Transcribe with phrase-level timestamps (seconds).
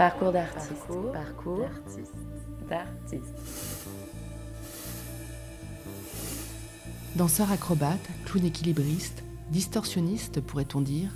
[0.00, 0.86] Parcours d'artiste.
[1.12, 1.68] Parcours,
[2.70, 3.34] d'artiste.
[7.16, 11.10] Danseur acrobate, clown équilibriste, distorsionniste pourrait-on dire,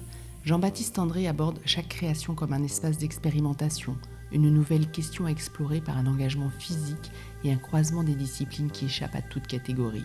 [0.45, 3.97] Jean-Baptiste André aborde chaque création comme un espace d'expérimentation,
[4.33, 7.11] une nouvelle question à explorer par un engagement physique
[7.43, 10.05] et un croisement des disciplines qui échappent à toute catégorie.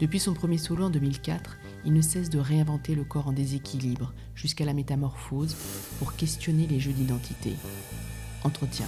[0.00, 4.12] Depuis son premier solo en 2004, il ne cesse de réinventer le corps en déséquilibre
[4.34, 5.56] jusqu'à la métamorphose
[5.98, 7.54] pour questionner les jeux d'identité.
[8.44, 8.86] Entretien.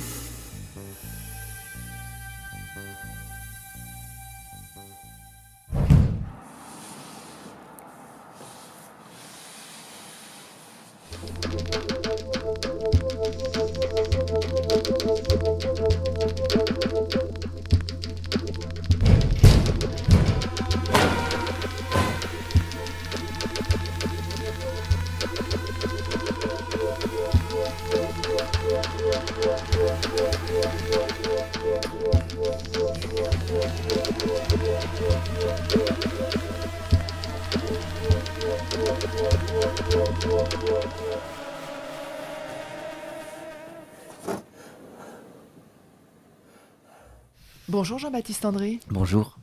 [47.81, 48.79] Bonjour Jean-Baptiste André.
[48.91, 49.39] Bonjour.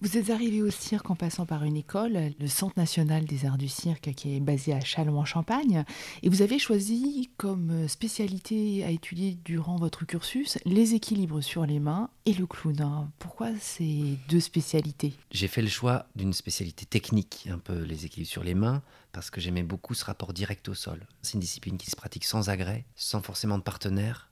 [0.00, 3.58] Vous êtes arrivé au cirque en passant par une école, le Centre national des arts
[3.58, 5.82] du cirque qui est basé à Châlons en Champagne,
[6.22, 11.80] et vous avez choisi comme spécialité à étudier durant votre cursus les équilibres sur les
[11.80, 13.10] mains et le clown.
[13.18, 15.12] Pourquoi ces deux spécialités?
[15.32, 19.30] J'ai fait le choix d'une spécialité technique, un peu les équilibres sur les mains, parce
[19.30, 21.08] que j'aimais beaucoup ce rapport direct au sol.
[21.22, 24.29] C'est une discipline qui se pratique sans agrès, sans forcément de partenaire.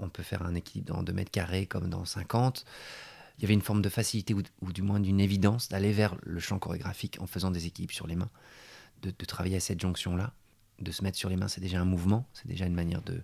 [0.00, 2.64] On peut faire un équilibre dans 2 mètres carrés comme dans 50
[3.40, 6.40] il y avait une forme de facilité ou, du moins d'une évidence d'aller vers le
[6.40, 8.28] champ chorégraphique en faisant des équipes sur les mains,
[9.00, 10.34] de, travailler à cette jonction-là.
[10.78, 13.22] De se mettre sur les mains, c'est déjà un mouvement, c'est déjà une manière de,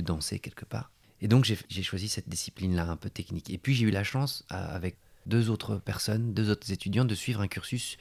[0.00, 0.90] danser quelque part.
[1.20, 3.48] Et donc j'ai choisi cette discipline-là un peu technique.
[3.48, 4.96] Et puis j'ai eu la chance, avec
[5.26, 7.96] deux autres personnes, deux autres étudiants, de suivre un cursus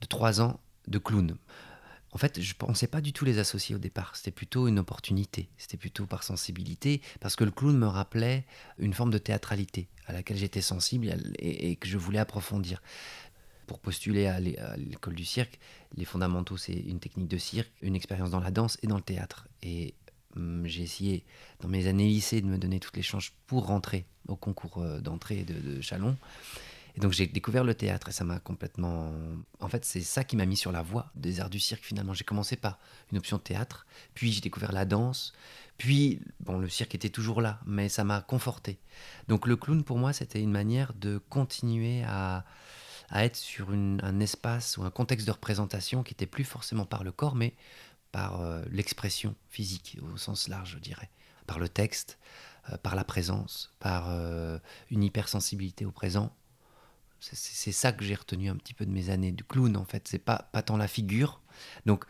[0.00, 1.36] de trois ans de clown.
[2.14, 4.14] En fait, je ne pensais pas du tout les associer au départ.
[4.14, 5.48] C'était plutôt une opportunité.
[5.58, 8.46] C'était plutôt par sensibilité, parce que le clown me rappelait
[8.78, 12.82] une forme de théâtralité à laquelle j'étais sensible et, que je voulais approfondir.
[13.66, 15.58] Pour postuler à l'école du cirque,
[15.96, 19.02] les fondamentaux, c'est une technique de cirque, une expérience dans la danse et dans le
[19.02, 19.48] théâtre.
[19.62, 19.94] Et
[20.36, 21.24] hum, j'ai essayé,
[21.60, 25.00] dans mes années lycée, de me donner toutes les chances pour rentrer au concours euh,
[25.00, 26.16] d'entrée de, de Chalon.
[26.96, 29.12] Et donc j'ai découvert le théâtre et ça m'a complètement...
[29.60, 32.14] En fait, c'est ça qui m'a mis sur la voie des arts du cirque finalement.
[32.14, 32.78] J'ai commencé par
[33.10, 35.32] une option théâtre, puis j'ai découvert la danse,
[35.76, 38.78] puis bon, le cirque était toujours là, mais ça m'a conforté.
[39.28, 42.44] Donc le clown pour moi, c'était une manière de continuer à,
[43.10, 47.02] à être sur un espace ou un contexte de représentation qui était plus forcément par
[47.02, 47.54] le corps, mais
[48.12, 51.10] par euh, l'expression physique au sens large, je dirais,
[51.48, 52.18] par le texte,
[52.70, 54.58] euh, par la présence, par euh,
[54.90, 56.32] une hypersensibilité au présent
[57.20, 60.06] c'est ça que j'ai retenu un petit peu de mes années de clown, en fait.
[60.08, 61.40] C'est pas, pas tant la figure.
[61.86, 62.04] Donc,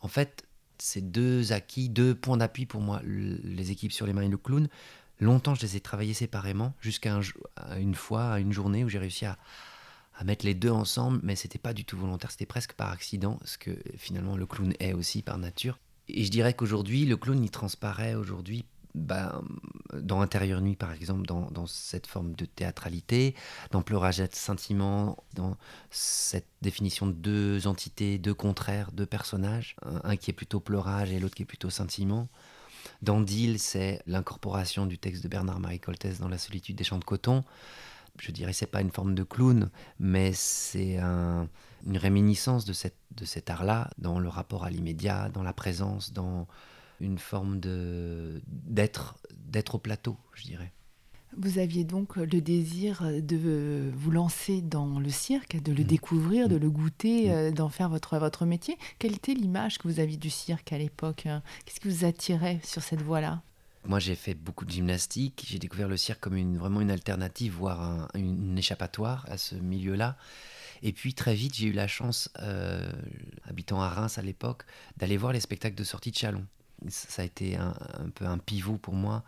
[0.00, 0.46] en fait,
[0.78, 4.36] c'est deux acquis, deux points d'appui pour moi, les équipes sur les mains et le
[4.36, 4.68] clown.
[5.20, 7.18] Longtemps, je les ai travaillés séparément, jusqu'à
[7.78, 9.36] une fois, à une journée où j'ai réussi à,
[10.14, 13.40] à, mettre les deux ensemble, mais c'était pas du tout volontaire, c'était presque par accident,
[13.44, 15.78] ce que finalement le clown est aussi par nature.
[16.08, 18.64] Et je dirais qu'aujourd'hui, le clown, il transparaît aujourd'hui
[18.98, 19.42] ben,
[19.94, 23.34] dans Intérieur Nuit, par exemple, dans, cette forme de théâtralité,
[23.70, 25.56] dans Pleurage et Sentiment, dans
[25.90, 31.18] cette définition de deux entités, deux contraires, deux personnages, un, qui est plutôt pleurage et
[31.18, 32.28] l'autre qui est plutôt sentiment.
[33.02, 37.04] Dans Deal, c'est l'incorporation du texte de Bernard-Marie Coltès dans La solitude des champs de
[37.04, 37.44] coton.
[38.18, 39.70] Je dirais c'est pas une forme de clown,
[40.00, 41.48] mais c'est un,
[41.86, 42.74] une réminiscence de,
[43.12, 46.48] de cet art-là dans le rapport à l'immédiat, dans la présence, dans
[47.00, 50.72] une forme de d'être d'être au plateau, je dirais.
[51.36, 55.86] Vous aviez donc le désir de vous lancer dans le cirque, de le mmh.
[55.86, 56.60] découvrir, de mmh.
[56.60, 57.30] le goûter, mmh.
[57.30, 58.78] euh, d'en faire votre, votre métier.
[58.98, 61.42] Quelle était l'image que vous aviez du cirque à l'époque hein?
[61.64, 63.42] Qu'est-ce qui vous attirait sur cette voie-là?
[63.84, 65.46] Moi, j'ai fait beaucoup de gymnastique.
[65.48, 69.54] J'ai découvert le cirque comme une, vraiment une alternative, voire un, une, échappatoire à ce
[69.54, 70.16] milieu-là.
[70.82, 72.90] Et puis très vite, j'ai eu la chance, euh,
[73.44, 74.64] habitant à Reims à l'époque,
[74.96, 76.44] d'aller voir les spectacles de sortie de Chalon
[76.88, 77.74] ça a été un,
[78.14, 79.24] peu un pivot pour moi.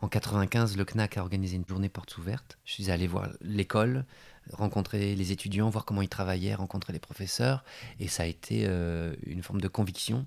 [0.00, 2.58] En 95, le CNAC a organisé une journée portes ouvertes.
[2.64, 4.04] Je suis allé voir l'école,
[4.52, 7.64] rencontrer les étudiants, voir comment ils travaillaient, rencontrer les professeurs.
[7.98, 10.26] Et ça a été euh, une forme de conviction,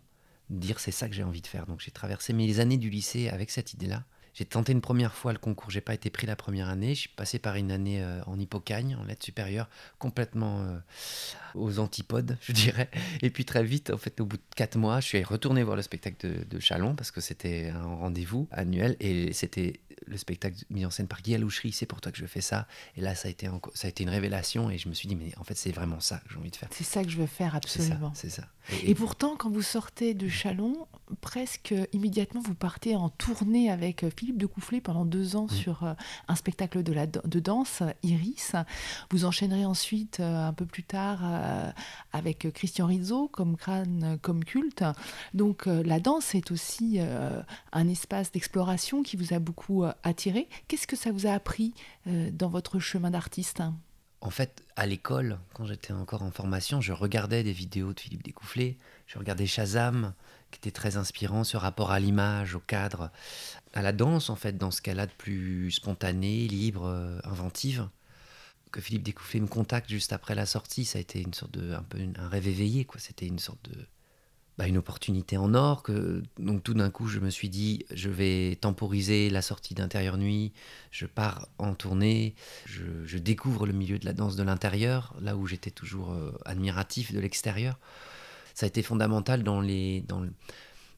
[0.50, 1.66] dire c'est ça que j'ai envie de faire.
[1.68, 4.04] Donc j'ai traversé mes années du lycée avec cette idée-là.
[4.34, 6.96] J'ai tenté une première fois le concours, j'ai pas été pris la première année.
[6.96, 9.70] Je suis passé par une année euh, en hypocagne, en lettres supérieures,
[10.00, 10.78] complètement euh,
[11.56, 12.90] aux antipodes, je dirais.
[13.22, 15.76] Et puis très vite, en fait, au bout de quatre mois, je suis retourné voir
[15.76, 20.64] le spectacle de, de Chalon parce que c'était un rendez-vous annuel et c'était le spectacle
[20.70, 22.68] mis en scène par Guy Alouchery, c'est pour toi que je fais ça.
[22.98, 25.16] Et là, ça a été, ça a été une révélation et je me suis dit,
[25.16, 26.70] mais en fait, c'est vraiment ça que j'ai envie de faire.
[26.72, 28.12] C'est ça que je veux faire, absolument.
[28.16, 28.44] C'est ça.
[28.84, 30.88] Et, pourtant, quand vous sortez de Chalon,
[31.20, 35.94] presque immédiatement, vous partez en tournée avec Philippe de Coufflet pendant deux ans sur euh,
[36.28, 38.54] un spectacle de, la, de danse, Iris.
[39.10, 41.72] Vous enchaînerez ensuite, euh, un peu plus tard, euh,
[42.14, 44.84] avec Christian Rizzo, comme crâne, comme culte.
[45.34, 50.48] Donc, la danse est aussi un espace d'exploration qui vous a beaucoup attiré.
[50.68, 51.74] Qu'est-ce que ça vous a appris
[52.06, 53.62] dans votre chemin d'artiste?
[54.22, 58.24] En fait, à l'école, quand j'étais encore en formation, je regardais des vidéos de Philippe
[58.24, 60.14] Découfflé, je regardais Shazam,
[60.52, 63.12] qui était très inspirant, ce rapport à l'image, au cadre,
[63.74, 67.88] à la danse, en fait, dans ce a de plus spontané, libre, euh, inventive.
[68.72, 71.74] Que Philippe Découfflé me contacte juste après la sortie, ça a été une sorte de,
[71.74, 73.00] un peu un rêve éveillé, quoi.
[73.00, 73.86] C'était une sorte de,
[74.58, 75.82] bah, une opportunité en or.
[75.82, 80.18] Que, donc tout d'un coup, je me suis dit, je vais temporiser la sortie d'intérieur
[80.18, 80.54] nuit,
[80.92, 85.48] je pars en tournée, je, découvre le milieu de la danse de l'intérieur, là où
[85.48, 87.80] j'étais toujours euh, admiratif de l'extérieur.
[88.54, 90.26] Ça a été fondamental dans les, dans,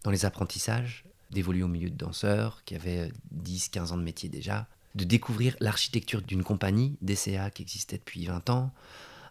[0.03, 3.11] dans les apprentissages, d'évoluer au milieu de danseurs qui avaient
[3.43, 8.49] 10-15 ans de métier déjà, de découvrir l'architecture d'une compagnie, DCA, qui existait depuis 20
[8.49, 8.71] ans.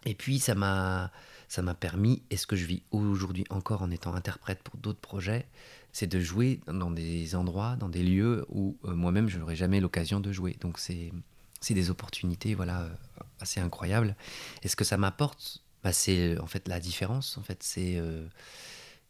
[0.05, 1.11] Et puis ça m'a
[1.47, 4.99] ça m'a permis, et ce que je vis aujourd'hui encore en étant interprète pour d'autres
[4.99, 5.45] projets,
[5.91, 9.79] c'est de jouer dans des endroits, dans des lieux où euh, moi-même je n'aurais jamais
[9.79, 10.57] l'occasion de jouer.
[10.61, 11.11] Donc c'est
[11.61, 12.89] c'est des opportunités voilà euh,
[13.39, 14.15] assez incroyables.
[14.63, 17.37] Et ce que ça m'apporte, bah, c'est en fait la différence.
[17.37, 18.25] En fait, c'est euh,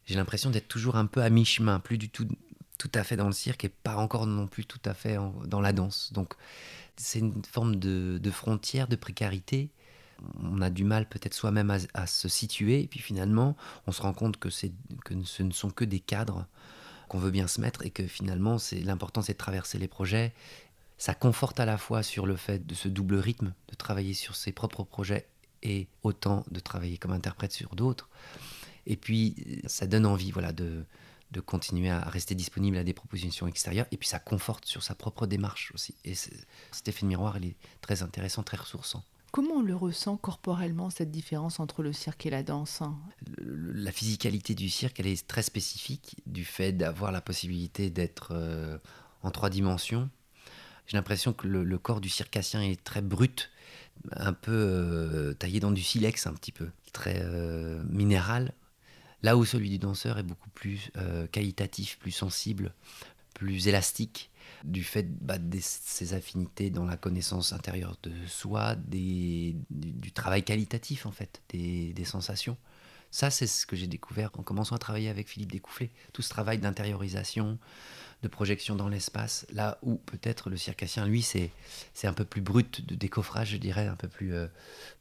[0.06, 2.26] j'ai l'impression d'être toujours un peu à mi-chemin, plus du tout
[2.78, 5.16] tout à fait dans le cirque et pas encore non plus tout à fait
[5.46, 6.12] dans la danse.
[6.12, 6.34] Donc
[6.96, 9.70] c'est une forme de, frontière, de précarité
[10.42, 13.56] on a du mal peut-être soi-même à, se situer, et puis finalement,
[13.86, 14.68] on se rend compte que, ce
[15.42, 16.46] ne sont que des cadres
[17.08, 20.32] qu'on veut bien se mettre, et que finalement, l'important, c'est de traverser les projets.
[20.96, 24.36] Ça conforte à la fois sur le fait de ce double rythme, de travailler sur
[24.36, 25.26] ses propres projets
[25.64, 28.08] et autant de travailler comme interprète sur d'autres.
[28.86, 30.84] Et puis, ça donne envie, voilà, de,
[31.34, 33.86] de continuer à rester disponible à des propositions extérieures.
[33.90, 35.94] Et puis ça conforte sur sa propre démarche aussi.
[36.04, 39.02] Et cet effet de miroir, il est très intéressant, très ressourçant.
[39.32, 42.82] Comment on le ressent corporellement, cette différence entre le cirque et la danse?
[43.36, 48.78] La physicalité du cirque, elle est très spécifique du fait d'avoir la possibilité d'être euh,
[49.24, 50.08] en trois dimensions.
[50.86, 53.50] J'ai l'impression que le, corps du circassien est très brut,
[54.12, 58.52] un peu euh, taillé dans du silex un petit peu, très euh, minéral,
[59.22, 60.90] là où celui du danseur est beaucoup plus
[61.32, 62.74] qualitatif, plus sensible,
[63.34, 64.30] plus élastique
[64.62, 69.54] du fait bah, de ses affinités dans la connaissance intérieure de soi, du,
[70.14, 72.56] travail qualitatif en fait, des, sensations.
[73.10, 75.92] Ça, c'est ce que j'ai découvert en commençant à travailler avec Philippe Découfflé.
[76.12, 77.58] Tout ce travail d'intériorisation,
[78.24, 81.50] de projection dans l'espace, là où peut-être le circassien, lui, c'est,
[81.92, 84.46] c'est un peu plus brut de décoffrage, je dirais, un peu plus, euh,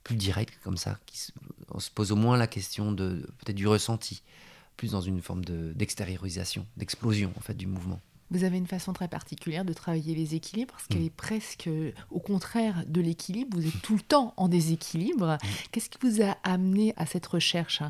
[0.04, 1.00] plus direct comme ça.
[1.06, 1.32] Qui,
[1.70, 4.24] on se pose au moins la question de peut-être du ressenti,
[4.76, 8.02] plus dans une forme de, d'extériorisation, d'explosion en fait du mouvement.
[8.30, 11.06] Vous avez une façon très particulière de travailler les équilibres, parce qu'elle mm.
[11.06, 11.70] est presque
[12.10, 13.58] au contraire de l'équilibre.
[13.58, 15.38] Vous êtes tout le temps en déséquilibre.
[15.42, 15.48] Mm.
[15.72, 17.84] Qu'est-ce qui vous a amené à cette recherche?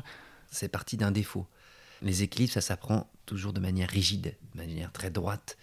[0.50, 1.46] C'est parti d'un défaut.
[2.02, 5.56] Les équilibres, ça s'apprend toujours de manière rigide, de manière très droite.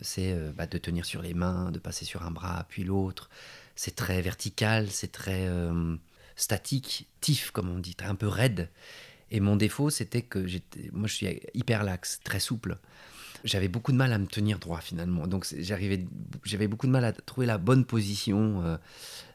[0.00, 3.28] C'est euh, bah, de tenir sur les mains, de passer sur un bras puis l'autre.
[3.76, 5.96] C'est très vertical, c'est très euh,
[6.36, 8.68] statique, tif comme on dit, un peu raide.
[9.30, 10.44] Et mon défaut, c'était que
[10.92, 12.78] moi, je suis hyper laxe, très souple
[13.44, 15.26] j'avais beaucoup de mal à me tenir droit finalement.
[15.26, 16.04] Donc j'arrivais,
[16.44, 18.76] j'avais beaucoup de mal à trouver la bonne position, euh,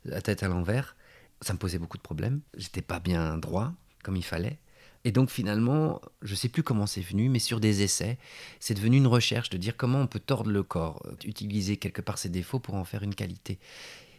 [0.06, 0.96] la tête à l'envers.
[1.42, 2.42] Ça me posait beaucoup de problèmes.
[2.58, 4.58] J'étais pas bien droit comme il fallait.
[5.06, 8.18] Et donc finalement, je sais plus comment c'est venu, mais sur des essais,
[8.60, 12.18] c'est devenu une recherche de dire comment on peut tordre le corps, utiliser quelque part
[12.18, 13.60] ses défauts pour en faire une qualité.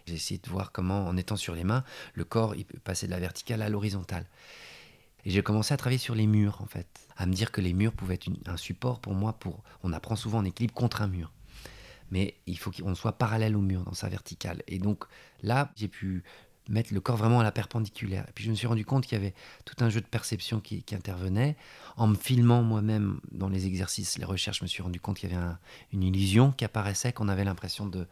[0.06, 1.82] J'ai essayé de voir comment, en étant sur les mains,
[2.14, 4.26] le corps peut passer de la verticale à l'horizontale.
[5.24, 7.72] Et j'ai commencé à travailler sur les murs, en fait, à me dire que les
[7.72, 9.32] murs pouvaient être un support pour moi.
[9.32, 11.32] Pour, on apprend souvent en équilibre contre un mur,
[12.12, 14.62] mais il faut qu'on soit parallèle au mur dans sa verticale.
[14.68, 15.04] Et donc
[15.42, 16.22] là, j'ai pu
[16.68, 18.24] mettre le corps vraiment à la perpendiculaire.
[18.28, 20.60] Et puis je me suis rendu compte qu'il y avait tout un jeu de perception
[20.60, 21.56] qui, intervenait.
[21.96, 25.30] En me filmant moi-même dans les exercices, les recherches, je me suis rendu compte qu'il
[25.30, 25.44] y avait
[25.92, 28.06] une illusion qui apparaissait, qu'on avait l'impression de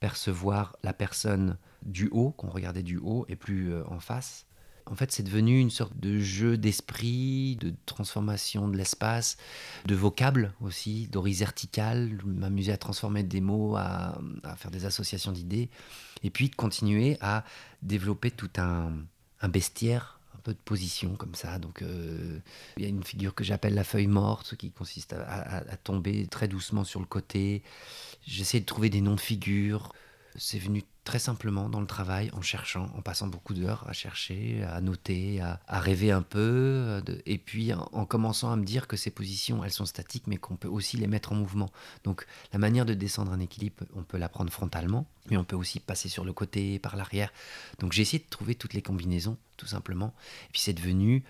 [0.00, 4.46] percevoir la personne du haut, qu'on regardait du haut et plus euh, en face.
[4.86, 9.38] En fait, c'est devenu une sorte de jeu d'esprit, de transformation de l'espace,
[9.86, 14.18] de vocables aussi, d'horizon vertical, m'amuser à transformer des mots, à,
[14.56, 15.70] faire des associations d'idées,
[16.22, 17.44] et puis de continuer à
[17.82, 18.92] développer tout un,
[19.48, 21.58] bestiaire un peu de position comme ça.
[21.58, 22.38] Donc euh,
[22.76, 26.46] il y a une figure que j'appelle la feuille morte, qui consiste à, tomber très
[26.46, 27.62] doucement sur le côté.
[28.26, 29.92] J'essaie de trouver des noms de figures.
[30.36, 34.64] C'est venu très simplement dans le travail, en cherchant, en passant beaucoup d'heures à chercher,
[34.64, 38.96] à noter, à, rêver un peu, euh, et puis en, commençant à me dire que
[38.96, 41.70] ces positions, elles sont statiques, mais qu'on peut aussi les mettre en mouvement.
[42.04, 45.56] Donc la manière de descendre un équilibre, on peut la prendre frontalement, mais on peut
[45.56, 47.32] aussi passer sur le côté, par l'arrière.
[47.78, 50.14] Donc j'ai essayé de trouver toutes les combinaisons, tout simplement.
[50.48, 51.22] Et puis c'est devenu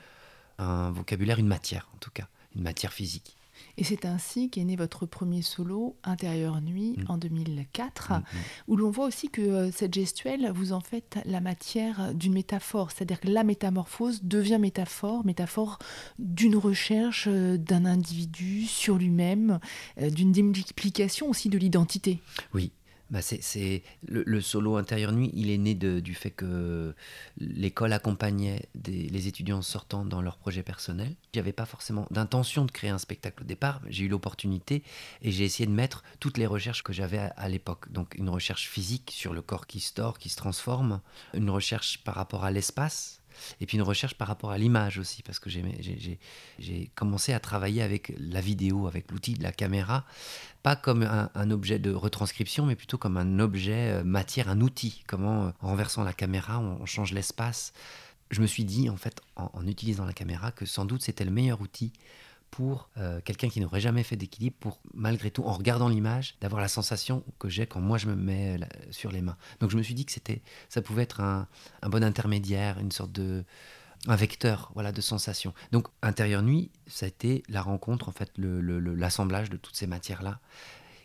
[0.59, 3.37] un vocabulaire, une matière en tout cas, une matière physique.
[3.77, 7.05] Et c'est ainsi qu'est né votre premier solo, Intérieur Nuit, mm.
[7.09, 8.23] en 2004, mm, mm.
[8.69, 12.91] où l'on voit aussi que euh, cette gestuelle, vous en faites la matière d'une métaphore,
[12.91, 15.79] c'est-à-dire que la métamorphose devient métaphore, métaphore
[16.19, 19.59] d'une recherche euh, d'un individu sur lui-même,
[20.01, 22.21] euh, d'une démultiplication aussi de l'identité.
[22.53, 22.73] Oui,
[23.11, 26.95] bah c'est, le, solo intérieur nuit, il est né du fait que
[27.39, 31.15] l'école accompagnait les étudiants sortant dans leurs projets personnels.
[31.35, 34.83] J'avais pas forcément d'intention de créer un spectacle au départ, j'ai eu l'opportunité
[35.23, 37.93] et j'ai essayé de mettre toutes les recherches que j'avais à, à, l'époque.
[37.93, 41.01] Donc une recherche physique sur le corps qui se tord, qui se transforme,
[41.35, 43.21] une recherche par rapport à l'espace,
[43.61, 47.83] et puis une recherche par rapport à l'image aussi, parce que j'ai commencé à travailler
[47.83, 50.05] avec la vidéo, avec l'outil de la caméra,
[50.63, 55.05] pas comme un, objet de retranscription, mais plutôt comme un objet euh, matière, un outil.
[55.07, 57.75] Comment, euh, en renversant la caméra, on, change l'espace.
[58.31, 61.31] Je me suis dit, en fait, en utilisant la caméra, que sans doute c'était le
[61.31, 61.93] meilleur outil
[62.55, 66.63] pour euh, quelqu'un qui n'aurait jamais fait d'équilibre, pour malgré tout, en regardant l'image, d'avoir
[66.63, 68.61] la sensation que j'ai quand moi je me mets
[68.93, 69.37] sur les mains.
[69.59, 71.49] Donc je me suis dit que c'était, ça pouvait être un,
[71.83, 73.45] bon intermédiaire, une sorte de
[74.07, 75.53] un vecteur voilà de sensation.
[75.73, 80.23] Donc intérieur nuit, ça a été la rencontre en fait, l'assemblage de toutes ces matières
[80.23, 80.39] là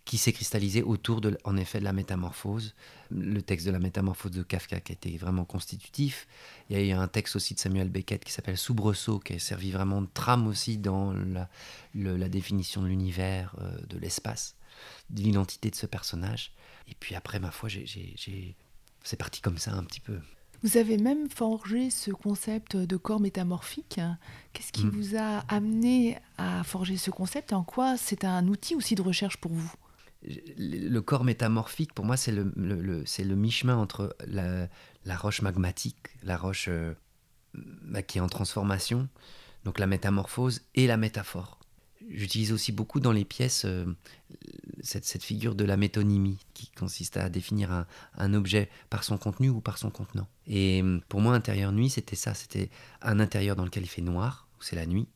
[0.10, 2.74] qui s'est cristallisé autour de, en effet, de la métamorphose.
[3.12, 6.28] Le texte de la métamorphose de Kafka qui a été vraiment constitutif.
[6.68, 9.40] Il y a eu un texte aussi de Samuel Beckett qui s'appelle Soubresaut, qui a
[9.40, 11.48] servi vraiment de trame aussi dans la,
[11.94, 14.56] la définition de l'univers, euh, de l'espace,
[15.12, 16.54] de l'identité de ce personnage.
[16.88, 17.70] Et puis après, ma foi,
[19.04, 20.20] c'est parti comme ça un petit peu.
[20.64, 24.02] Vous avez même forgé ce concept de corps métamorphique.
[24.54, 24.90] Qu'est-ce qui hmm.
[24.90, 27.54] vous a amené à forger ce concept?
[27.54, 29.72] En quoi c'est un outil aussi de recherche pour vous?
[30.22, 34.68] Le corps métamorphique, pour moi, c'est le, c'est le mi-chemin entre la,
[35.18, 36.94] roche magmatique, la roche euh,
[37.54, 39.08] bah, qui est en transformation,
[39.64, 41.60] donc la métamorphose, et la métaphore.
[42.10, 43.86] J'utilise aussi beaucoup dans les pièces euh,
[44.82, 49.50] cette, figure de la métonymie, qui consiste à définir un, un, objet par son contenu
[49.50, 50.28] ou par son contenant.
[50.48, 52.70] Et euh, pour moi, intérieur nuit, c'était ça, c'était
[53.02, 55.08] un intérieur dans lequel il fait noir, où c'est la nuit,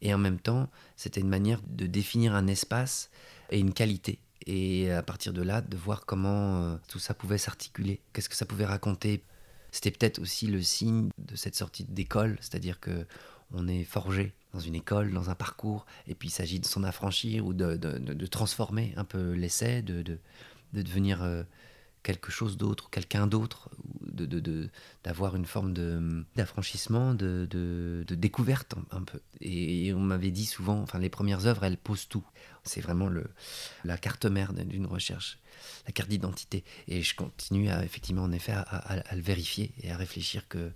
[0.00, 3.10] et en même temps, c'était une manière de définir un espace
[3.50, 7.38] et une qualité et à partir de là, de voir comment euh, tout ça pouvait
[7.38, 9.22] s'articuler, qu'est-ce que ça pouvait raconter?
[9.70, 13.06] C'était peut-être aussi le signe de cette sortie d'école, c'est-à-dire que
[13.52, 16.82] on est forgé dans une école, dans un parcours, et puis il s'agit de s'en
[16.82, 20.18] affranchir ou de, de, transformer un peu l'essai, de, de,
[20.72, 21.42] devenir euh,
[22.08, 23.68] quelque chose d'autre, quelqu'un d'autre,
[25.04, 25.74] d'avoir une forme
[26.34, 27.46] d'affranchissement, de,
[28.08, 29.20] découverte un, peu.
[29.42, 32.24] Et, on m'avait dit souvent, enfin les premières œuvres, elles posent tout.
[32.64, 33.26] C'est vraiment le,
[33.84, 35.38] la carte mère d'une recherche,
[35.84, 36.64] la carte d'identité.
[36.86, 40.72] Et je continue à, effectivement, en effet, à, le vérifier et à réfléchir que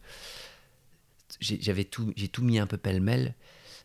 [1.40, 3.34] j'avais tout, j'ai tout mis un peu pêle-mêle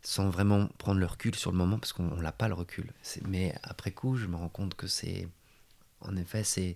[0.03, 2.91] sans vraiment prendre le recul sur le moment parce qu'on n'a pas le recul.
[3.25, 5.29] Mais après coup, je me rends compte que c'est,
[6.01, 6.75] en effet, c'est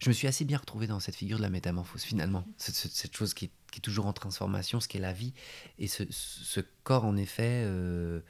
[0.00, 3.34] je me suis assez bien retrouvé dans cette figure de la métamorphose finalement, cette, chose
[3.34, 5.32] qui est, toujours en transformation, ce qu'est la vie,
[5.78, 8.20] et ce, corps en effet euh,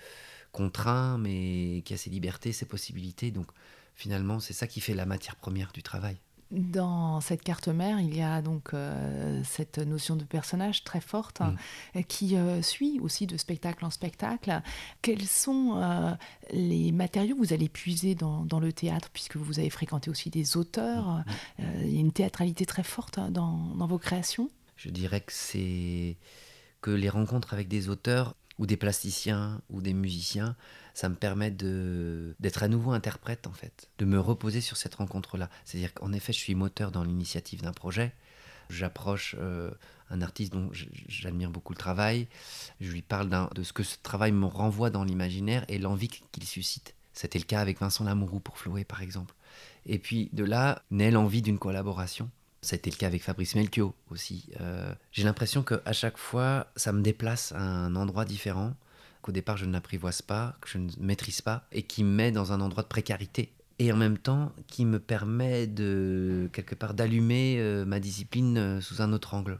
[0.53, 3.31] contraint, mais qui a ses libertés, ses possibilités.
[3.31, 3.47] Donc
[3.95, 6.19] finalement, c'est ça qui fait la matière première du travail.
[6.51, 11.41] Dans cette carte mère, il y a donc euh, cette notion de personnage très forte
[11.41, 11.55] hein,
[11.95, 12.03] mm.
[12.05, 14.61] qui euh, suit aussi de spectacle en spectacle.
[15.01, 16.13] Quels sont euh,
[16.53, 20.57] les matériaux que vous allez puiser dans, le théâtre, puisque vous avez fréquenté aussi des
[20.57, 21.23] auteurs
[21.59, 21.65] mm.
[21.85, 24.51] Il y a une théâtralité très forte hein, dans, dans vos créations?
[24.77, 26.17] Je dirais que c'est
[26.81, 30.55] que les rencontres avec des auteurs ou des plasticiens ou des musiciens
[30.95, 35.49] ça me permet d'être à nouveau interprète en fait, de me reposer sur cette rencontre-là.
[35.65, 38.13] C'est-à-dire qu'en effet, je suis moteur dans l'initiative d'un projet.
[38.69, 39.71] J'approche euh,
[40.11, 40.71] un artiste dont
[41.09, 42.29] j'admire beaucoup le travail.
[42.81, 46.45] Je lui parle de ce que ce travail me renvoie dans l'imaginaire et l'envie qu'il
[46.45, 46.95] suscite.
[47.13, 49.35] C'était le cas avec Vincent Lamourou pour Floé par exemple.
[49.87, 52.31] Et puis de là naît l'envie d'une collaboration
[52.63, 54.51] Ça a été le cas avec Fabrice Melchior aussi.
[54.61, 58.75] Euh, j'ai l'impression qu'à chaque fois, ça me déplace à un endroit différent,
[59.23, 62.33] qu'au départ je ne l'apprivoise pas, que je ne maîtrise pas, et qui me met
[62.33, 63.53] dans un endroit de précarité.
[63.79, 68.81] Et en même temps, qui me permet de, quelque part, d'allumer euh, ma discipline euh,
[68.83, 69.59] sous un autre angle.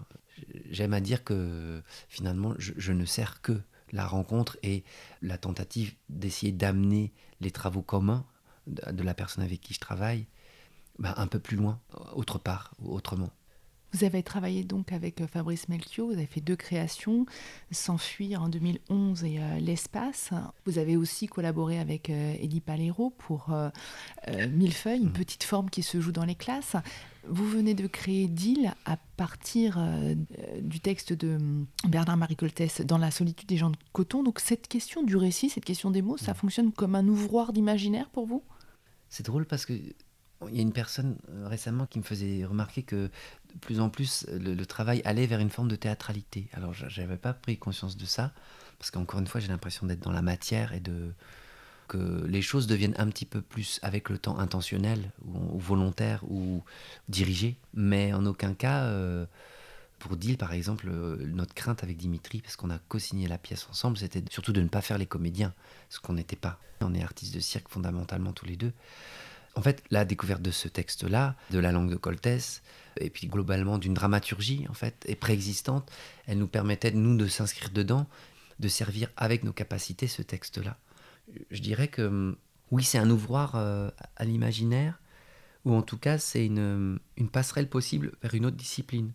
[0.71, 3.59] J'aime à dire que finalement, je, ne sers que
[3.93, 4.85] la rencontre et
[5.23, 8.27] la tentative d'essayer d'amener les travaux communs
[8.67, 10.27] de la personne avec qui je travaille
[11.01, 11.81] bah, un peu plus loin,
[12.15, 13.31] autre part, autrement.
[13.93, 17.27] Vous avez travaillé donc avec euh, Fabrice Melchior, vous avez fait deux créations,
[17.73, 20.31] S'enfuir en 2011 et euh, L'espace.
[20.65, 23.53] Vous avez aussi collaboré avec euh, Eddie Palero pour
[24.29, 25.13] Millefeuille, une mm.
[25.13, 26.77] petite forme qui se joue dans les classes.
[27.27, 29.79] Vous venez de créer Deal à partir
[30.63, 31.39] du texte de
[31.87, 34.23] Bernard-Marie Coltès dans La solitude des gens de coton.
[34.23, 36.37] Donc cette question du récit, cette question des mots, ça mm.
[36.37, 38.43] fonctionne comme un ouvroir d'imaginaire pour vous?
[39.09, 39.75] C'est drôle parce que
[40.49, 43.11] il y a une personne euh, récemment qui me faisait remarquer que
[43.55, 46.49] de plus en plus le, travail allait vers une forme de théâtralité.
[46.53, 48.33] Alors je n'avais pas pris conscience de ça,
[48.79, 51.13] parce qu'encore une fois j'ai l'impression d'être dans la matière et de
[51.91, 56.63] que les choses deviennent un petit peu plus avec le temps intentionnelles ou, volontaires ou
[57.09, 59.27] dirigées, mais en aucun cas, euh,
[59.99, 63.67] pour Deal par exemple, euh, notre crainte avec Dimitri, parce qu'on a co-signé la pièce
[63.69, 65.53] ensemble, c'était surtout de ne pas faire les comédiens,
[65.89, 66.61] ce qu'on n'était pas.
[66.81, 68.73] On est artistes de cirque fondamentalement tous les deux.
[69.57, 72.63] En fait, la découverte de ce texte-là, de la langue de Coltès,
[73.01, 75.91] et puis globalement d'une dramaturgie, en fait, est préexistante,
[76.27, 78.07] elle nous permettait, nous, de s'inscrire dedans,
[78.61, 80.77] de servir avec nos capacités ce texte-là.
[81.51, 82.37] Je dirais que,
[82.71, 85.01] oui, c'est un ouvroir euh, à l'imaginaire,
[85.65, 86.99] ou en tout cas, c'est une,
[87.33, 89.13] passerelle possible vers une autre discipline.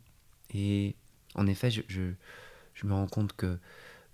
[0.54, 0.96] Et
[1.34, 3.58] en effet, je me rends compte que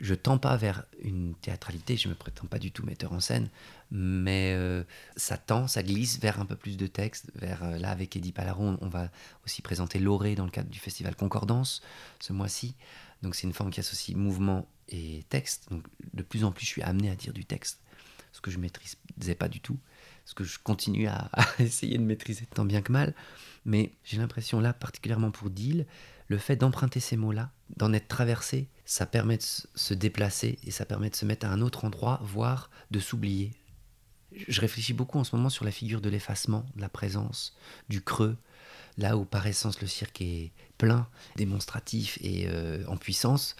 [0.01, 3.49] je tends pas vers une théâtralité, je me prétends pas du tout metteur en scène,
[3.91, 4.83] mais euh,
[5.15, 8.31] ça tend, ça glisse vers un peu plus de texte, vers euh, là avec Eddie
[8.31, 9.11] Palaron, on va
[9.45, 11.83] aussi présenter Loré dans le cadre du festival Concordance
[12.19, 12.75] ce mois-ci.
[13.21, 15.69] Donc c'est une forme qui associe mouvement et texte.
[15.69, 17.79] Donc de plus en plus, je suis amené à dire du texte,
[18.31, 19.77] ce que je maîtrisais pas du tout,
[20.25, 23.13] ce que je continue à, à essayer de maîtriser tant bien que mal.
[23.65, 25.85] Mais j'ai l'impression là, particulièrement pour Deal,
[26.27, 30.83] le fait d'emprunter ces mots-là, d'en être traversé, ça permet de se déplacer et ça
[30.83, 33.53] permet de se mettre à un autre endroit, voire de s'oublier.
[34.49, 37.55] Je réfléchis beaucoup en ce moment sur la figure de l'effacement, de la présence,
[37.87, 38.35] du creux,
[38.97, 43.55] là où par essence le cirque est plein, démonstratif et euh, en puissance.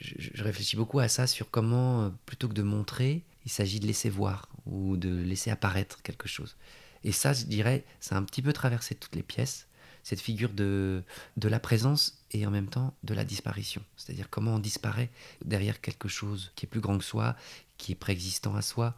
[0.00, 3.86] Je, réfléchis beaucoup à ça, sur comment, euh, plutôt que de montrer, il s'agit de
[3.86, 6.56] laisser voir ou de laisser apparaître quelque chose.
[7.02, 9.66] Et ça, je dirais, ça a un petit peu traversé toutes les pièces
[10.04, 11.02] cette figure de,
[11.36, 13.82] de la présence et en même temps de la disparition.
[13.96, 15.10] C'est-à-dire comment on disparaît
[15.44, 17.34] derrière quelque chose qui est plus grand que soi,
[17.78, 18.94] qui est préexistant à soi,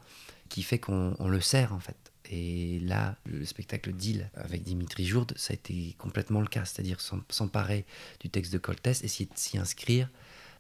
[0.48, 2.12] qui fait qu'on le sert en fait.
[2.28, 7.00] Et là, le spectacle Deal avec Dimitri Jourde, ça a été complètement le cas, c'est-à-dire
[7.00, 7.86] s'emparer
[8.20, 10.10] du texte de Coltès, essayer de s'y inscrire,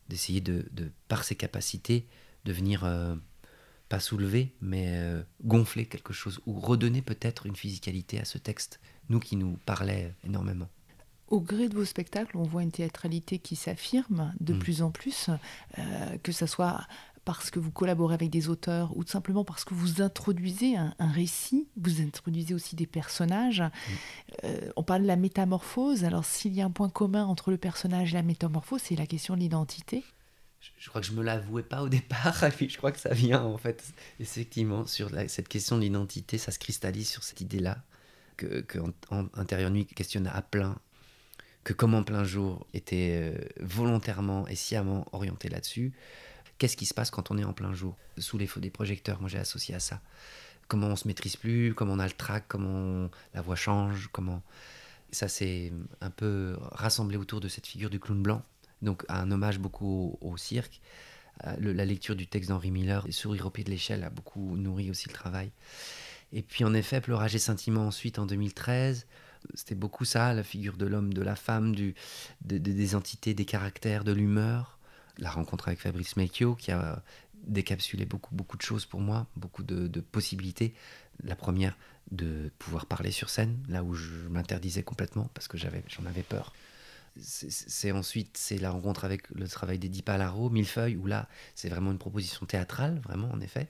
[0.08, 0.64] d'essayer de,
[1.08, 2.06] par ses capacités,
[2.44, 3.16] de venir euh,
[3.88, 8.78] pas soulever, mais euh, gonfler quelque chose, ou redonner peut-être une physicalité à ce texte
[9.08, 10.68] nous qui nous parlait énormément.
[11.28, 14.58] Au gré de vos spectacles, on voit une théâtralité qui s'affirme de mm.
[14.58, 15.28] plus en plus,
[15.78, 15.82] euh,
[16.22, 16.86] que ce soit
[17.24, 20.94] parce que vous collaborez avec des auteurs ou tout simplement parce que vous introduisez un,
[21.00, 23.60] récit, vous introduisez aussi des personnages.
[23.60, 23.70] Mm.
[24.44, 26.04] Euh, on parle de la métamorphose.
[26.04, 29.06] Alors s'il y a un point commun entre le personnage et la métamorphose, c'est la
[29.06, 30.04] question de l'identité.
[30.78, 33.12] Je, crois que je me l'avouais pas au départ, et puis je crois que ça
[33.12, 37.78] vient en fait effectivement sur cette question de l'identité, ça se cristallise sur cette idée-là
[38.36, 38.78] que, que
[39.34, 40.78] Intérieur Nuit questionne à plein,
[41.64, 45.92] que comme en plein jour était euh, volontairement et sciemment orienté là-dessus.
[46.58, 47.96] Qu'est-ce qui se passe quand on est en plein jour?
[48.18, 50.00] Sous les feux des projecteurs, moi j'ai associé à ça.
[50.68, 54.42] Comment on se maîtrise plus, comment on a le trac, comment la voix change, comment...
[55.12, 58.42] Ça s'est un peu rassemblé autour de cette figure du clown blanc,
[58.82, 60.80] donc un hommage beaucoup au, cirque.
[61.46, 64.90] Euh, la lecture du texte d'Henri Miller, Sourire au pied de l'échelle, a beaucoup nourri
[64.90, 65.52] aussi le travail.
[66.32, 69.06] Et puis en effet, Pleurage et sentiment ensuite en 2013.
[69.54, 71.94] C'était beaucoup ça, la figure de l'homme, de la femme, du,
[72.40, 74.78] des entités, des caractères, de l'humeur.
[75.18, 77.02] La rencontre avec Fabrice Melchior qui a
[77.46, 80.74] décapsulé beaucoup, beaucoup de choses pour moi, beaucoup de, possibilités.
[81.22, 81.76] La première,
[82.10, 86.22] de pouvoir parler sur scène, là où je m'interdisais complètement parce que j'avais, j'en avais
[86.22, 86.52] peur.
[87.18, 91.90] C'est ensuite c'est la rencontre avec le travail d'Eddie Palaro, Millefeuille, où là c'est vraiment
[91.90, 93.68] une proposition théâtrale, vraiment en effet.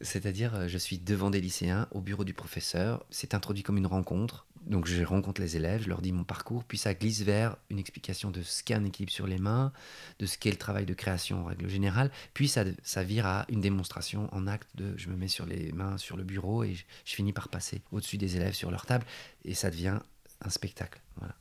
[0.00, 3.04] C'est-à-dire, euh, je suis devant des lycéens, au bureau du professeur.
[3.10, 4.46] C'est introduit comme une rencontre.
[4.66, 7.78] Donc, je rencontre les élèves, je leur dis mon parcours, puis ça glisse vers une
[7.78, 9.72] explication de ce qu'est un équilibre sur les mains,
[10.18, 12.10] de ce qu'est le travail de création en règle générale.
[12.34, 15.72] Puis, ça, ça vire à une démonstration en acte de je me mets sur les
[15.72, 19.04] mains sur le bureau et je, finis par passer au-dessus des élèves sur leur table.
[19.44, 19.98] Et ça devient
[20.42, 21.00] un spectacle.
[21.16, 21.34] Voilà.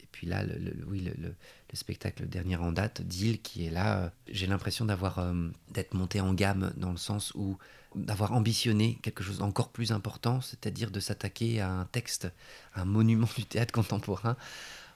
[0.00, 1.34] Et puis là, le, oui, le,
[1.74, 6.20] spectacle dernier en date, Deal, qui est là, euh, j'ai l'impression d'avoir euh, d'être monté
[6.20, 7.56] en gamme dans le sens où
[7.94, 12.28] d'avoir ambitionné quelque chose d'encore plus important, c'est-à-dire de s'attaquer à un texte,
[12.74, 14.36] un monument du théâtre contemporain.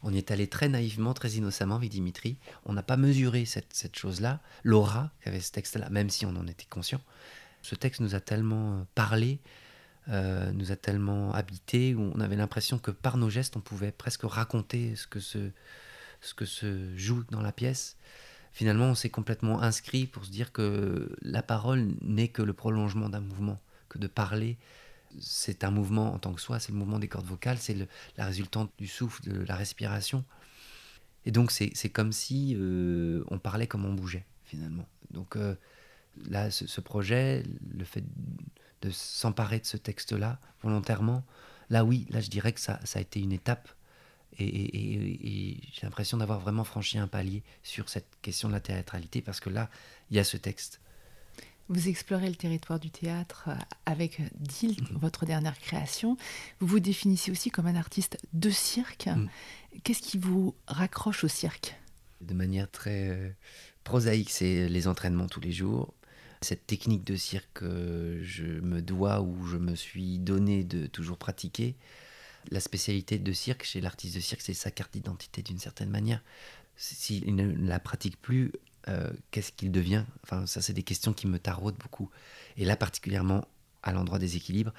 [0.02, 2.36] On y est allé très naïvement, très innocemment avec Dimitri.
[2.64, 6.46] On n'a pas mesuré cette, cette chose-là, l'aura qu'avait ce texte-là, même si on en
[6.46, 7.00] était conscient.
[7.62, 9.40] Ce texte nous a tellement euh, parlé,
[10.08, 13.90] euh, nous a tellement habité, où on avait l'impression que par nos gestes, on pouvait
[13.90, 17.96] presque raconter ce que ce que se joue dans la pièce.
[18.56, 23.10] Finalement, on s'est complètement inscrit pour se dire que la parole n'est que le prolongement
[23.10, 24.56] d'un mouvement, que de parler,
[25.20, 27.76] c'est un mouvement en tant que soi, c'est le mouvement des cordes vocales, c'est
[28.16, 30.24] la résultante du souffle, de la respiration.
[31.26, 34.88] Et donc, c'est comme si euh, on parlait comme on bougeait, finalement.
[35.10, 35.54] Donc, euh,
[36.30, 37.42] là, ce, projet,
[37.76, 38.04] le fait
[38.80, 41.26] de s'emparer de ce texte-là volontairement,
[41.68, 43.68] là oui, là je dirais que ça, ça a été une étape
[44.38, 49.40] et, j'ai l'impression d'avoir vraiment franchi un palier sur cette question de la théâtralité parce
[49.40, 49.70] que là,
[50.10, 50.80] il y a ce texte.
[51.68, 53.54] Vous explorez le territoire du théâtre euh,
[53.86, 54.98] avec Dil, mm-hmm.
[54.98, 56.16] votre dernière création.
[56.60, 59.06] Vous vous définissez aussi comme un artiste de cirque.
[59.06, 59.28] Mm.
[59.82, 61.74] Qu'est-ce qui vous raccroche au cirque?
[62.20, 63.30] De manière très euh,
[63.82, 65.92] prosaïque, c'est les entraînements tous les jours,
[66.40, 71.18] cette technique de cirque que je me dois ou je me suis donné de toujours
[71.18, 71.74] pratiquer,
[72.50, 76.22] la spécialité de cirque chez l'artiste de cirque, c'est sa carte d'identité d'une certaine manière.
[76.76, 78.52] S'il ne la pratique plus,
[78.88, 80.04] euh, qu'est-ce qu'il devient?
[80.22, 82.10] Enfin, ça, c'est des questions qui me taraudent beaucoup.
[82.56, 83.46] Et là, particulièrement
[83.82, 84.72] à l'endroit des équilibres,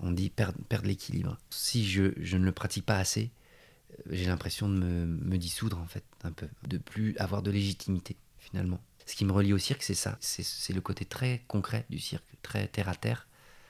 [0.00, 1.38] on dit perdre, l'équilibre.
[1.50, 3.30] Si je, je, ne le pratique pas assez,
[3.90, 7.50] euh, j'ai l'impression de me, me dissoudre, en fait, un peu, de plus avoir de
[7.50, 8.80] légitimité, finalement.
[9.06, 10.16] Ce qui me relie au cirque, c'est ça.
[10.20, 13.26] C'est le côté très concret du cirque, très terre à terre,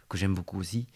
[0.09, 0.87] que j'aime beaucoup aussi.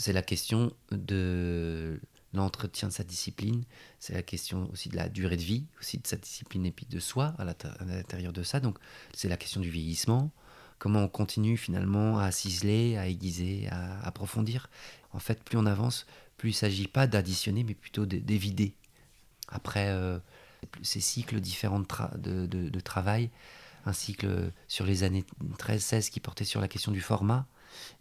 [0.00, 2.00] C'est la question de
[2.32, 3.64] l'entretien de sa discipline,
[3.98, 6.86] c'est la question aussi de la durée de vie, aussi de sa discipline et puis
[6.86, 8.60] de soi à l'intérieur de ça.
[8.60, 8.78] Donc
[9.12, 10.30] c'est la question du vieillissement,
[10.78, 14.70] comment on continue finalement à ciseler, à aiguiser, à approfondir.
[15.12, 16.06] En fait, plus on avance,
[16.38, 18.72] plus il ne s'agit pas d'additionner, mais plutôt d'évider.
[19.48, 20.18] Après euh,
[20.80, 21.82] ces cycles différents
[22.16, 23.28] de, de travail,
[23.84, 25.26] un cycle sur les années
[25.58, 27.46] 13-16 qui portait sur la question du format,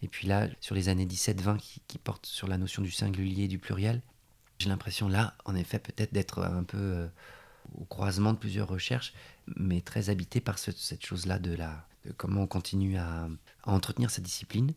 [0.01, 3.43] et puis là, sur les années 17-20 qui, qui porte sur la notion du singulier
[3.43, 4.01] et du pluriel.
[4.59, 7.07] J'ai l'impression là, en effet, peut-être d'être un peu euh,
[7.75, 9.13] au croisement de plusieurs recherches,
[9.55, 13.27] mais très habité par cette chose-là de, la, de comment on continue à,
[13.63, 14.73] entretenir sa discipline,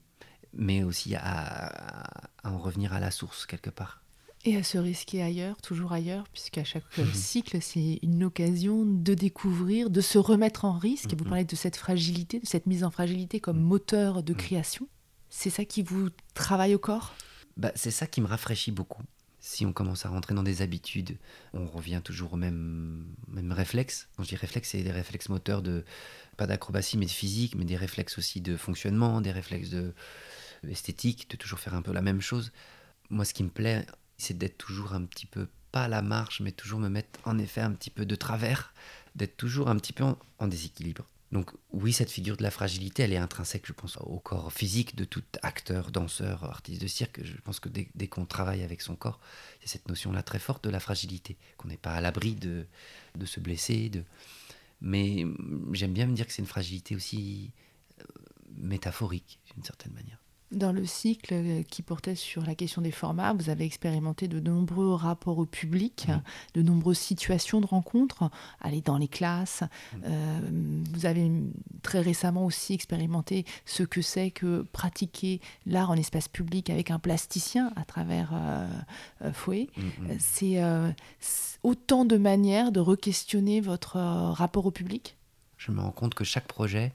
[0.52, 2.04] mais aussi à
[2.44, 4.01] en revenir à la source quelque part.
[4.44, 7.14] Et à se risquer ailleurs, toujours ailleurs, puisqu'à chaque mhm.
[7.14, 11.12] cycle, c'est une occasion de découvrir, de se remettre en risque.
[11.12, 11.30] Et vous mhm.
[11.30, 13.64] parlez de cette fragilité, de cette mise en fragilité comme mhm.
[13.64, 14.88] moteur de création.
[15.30, 17.14] C'est ça qui vous travaille au corps?
[17.56, 19.02] Bah, C'est ça qui me rafraîchit beaucoup.
[19.38, 21.16] Si on commence à rentrer dans des habitudes,
[21.52, 24.08] on revient toujours au même, même réflexe.
[24.16, 25.84] Quand je dis réflexe, c'est des réflexes moteurs de,
[26.36, 29.94] pas d'acrobatie, mais de physique, mais des réflexes aussi de fonctionnement, des réflexes de
[30.68, 32.52] esthétique, de toujours faire un peu la même chose.
[33.10, 33.84] Moi, ce qui me plaît
[34.22, 37.38] c'est d'être toujours un petit peu, pas à la marche, mais toujours me mettre en
[37.38, 38.72] effet un petit peu de travers,
[39.14, 40.04] d'être toujours un petit peu
[40.38, 41.06] en, déséquilibre.
[41.32, 44.96] Donc oui, cette figure de la fragilité, elle est intrinsèque, je pense, au corps physique
[44.96, 47.24] de tout acteur, danseur, artiste de cirque.
[47.24, 49.18] Je pense que dès, qu'on travaille avec son corps,
[49.60, 52.66] c'est cette notion-là très forte de la fragilité, qu'on n'est pas à l'abri de,
[53.16, 53.88] de se blesser.
[53.88, 54.04] De...
[54.82, 55.26] Mais
[55.72, 57.50] j'aime bien me dire que c'est une fragilité aussi
[58.00, 58.04] euh,
[58.56, 60.21] métaphorique, d'une certaine manière.
[60.52, 64.38] Dans le cycle euh, qui portait sur la question des formats, vous avez expérimenté de
[64.38, 66.08] nombreux rapports au public,
[66.54, 69.62] de nombreuses situations de rencontres, aller dans les classes.
[70.04, 70.40] Euh,
[70.92, 71.30] vous avez
[71.82, 76.98] très récemment aussi expérimenté ce que c'est que pratiquer l'art en espace public avec un
[76.98, 79.68] plasticien à travers euh, Fouet.
[80.18, 80.62] C'est
[81.62, 85.16] autant de manières de re-questionner votre rapport au public?
[85.56, 86.92] Je me rends compte que chaque projet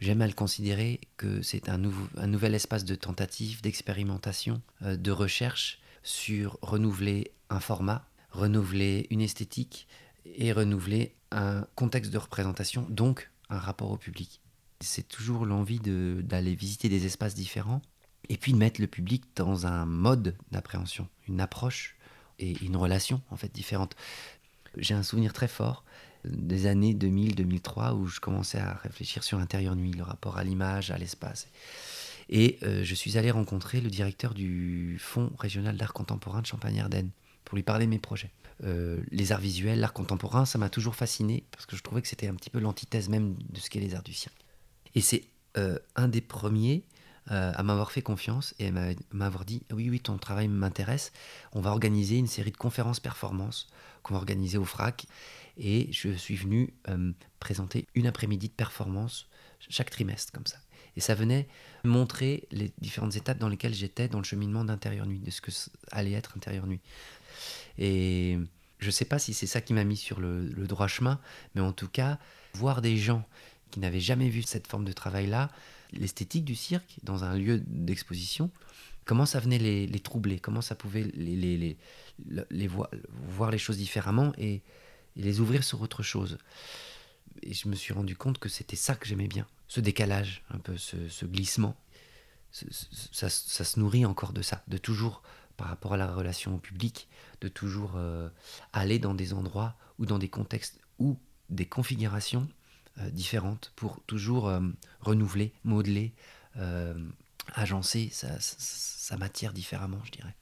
[0.00, 5.80] J'aime à le considérer que c'est un, nouvel espace de tentative, d'expérimentation, euh, de recherche
[6.04, 9.88] sur renouveler un format, renouveler une esthétique
[10.24, 14.40] et renouveler un contexte de représentation, donc un rapport au public.
[14.80, 17.82] C'est toujours l'envie d'aller visiter des espaces différents
[18.28, 21.96] et puis de mettre le public dans un mode d'appréhension, une approche
[22.38, 23.96] et une relation en fait différente.
[24.76, 25.84] J'ai un souvenir très fort
[26.24, 30.90] des années 2000-2003 où je commençais à réfléchir sur l'intérieur nuit, le rapport à l'image,
[30.90, 31.48] à l'espace.
[32.28, 37.10] Et euh, je suis allé rencontrer le directeur du Fonds régional d'art contemporain de Champagne-Ardenne
[37.44, 38.30] pour lui parler de mes projets.
[38.64, 42.08] Euh, les arts visuels, l'art contemporain, ça m'a toujours fasciné parce que je trouvais que
[42.08, 44.36] c'était un petit peu l'antithèse même de ce qu'est les arts du cirque.
[44.94, 45.24] Et c'est
[45.56, 46.82] euh, un des premiers
[47.30, 48.72] euh, à m'avoir fait confiance et à
[49.12, 51.12] m'avoir dit oui, oui, ton travail m'intéresse.
[51.52, 53.68] On va organiser une série de conférences performances
[54.02, 55.06] qu'on va organiser au FRAC.
[55.58, 59.28] Et je suis venu euh, présenter une après-midi de performance
[59.68, 60.56] chaque trimestre, comme ça.
[60.96, 61.48] Et ça venait
[61.84, 65.50] montrer les différentes étapes dans lesquelles j'étais dans le cheminement d'intérieur nuit, de ce que
[65.90, 66.80] allait être intérieur nuit.
[67.76, 68.38] Et
[68.78, 71.20] je ne sais pas si c'est ça qui m'a mis sur le, le, droit chemin,
[71.54, 72.18] mais en tout cas,
[72.54, 73.24] voir des gens
[73.70, 75.50] qui n'avaient jamais vu cette forme de travail-là,
[75.92, 78.50] l'esthétique du cirque dans un lieu d'exposition,
[79.04, 81.76] comment ça venait les, troubler, comment ça pouvait les,
[83.28, 84.62] voir, les choses différemment et,
[85.16, 86.38] les ouvrir sur autre chose?
[87.42, 90.58] Et je me suis rendu compte que c'était ça que j'aimais bien, ce décalage, un
[90.58, 91.74] peu ce, glissement.
[92.50, 95.22] Ça, ça, se nourrit encore de ça, de toujours,
[95.56, 97.08] par rapport à la relation au public,
[97.40, 98.28] de toujours euh,
[98.72, 101.18] aller dans des endroits ou dans des contextes ou
[101.50, 102.48] des configurations
[103.12, 104.60] différentes pour toujours euh,
[105.00, 106.14] renouveler, modeler,
[106.56, 106.94] euh,
[107.54, 110.34] agencer sa, matière différemment, je dirais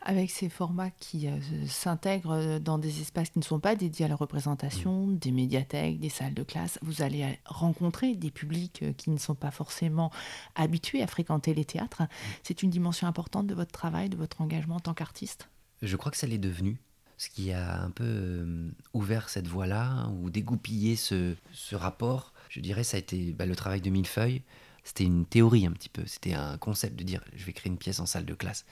[0.00, 1.28] avec ces formats qui
[1.66, 5.18] s'intègrent dans des espaces qui ne sont pas dédiés à la représentation, mm.
[5.18, 9.50] des médiathèques, des salles de classe, vous allez rencontrer des publics qui ne sont pas
[9.50, 10.12] forcément
[10.54, 12.04] habitués à fréquenter les théâtres.
[12.04, 12.06] Mm.
[12.44, 15.50] C'est une dimension importante de votre travail, de votre engagement en tant qu'artiste?
[15.82, 16.80] Je crois que ça l'est devenu
[17.18, 21.34] ce qui a un peu euh, ouvert cette voie-là, ou dégoupillé ce,
[21.72, 24.42] rapport, je dirais, ça a été bah, le travail de Millefeuille.
[24.84, 27.76] C'était une théorie un petit peu, c'était un concept de dire je vais créer une
[27.76, 28.64] pièce en salle de classe.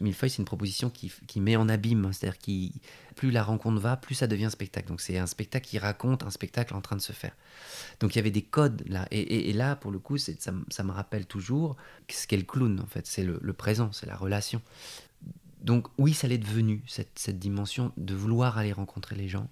[0.00, 4.16] Millefeuille, c'est une proposition qui, met en abîme, c'est-à-dire que plus la rencontre va, plus
[4.16, 4.88] ça devient un spectacle.
[4.88, 7.32] Donc c'est un spectacle qui raconte un spectacle en train de se faire.
[8.00, 10.32] Donc il y avait des codes là, et, là pour le coup, ça,
[10.68, 11.76] ça, me rappelle toujours
[12.08, 14.60] ce qu'est le clown en fait, c'est le présent, c'est la relation
[15.64, 19.48] donc oui, ça l'est devenu, cette, dimension de vouloir aller rencontrer les gens,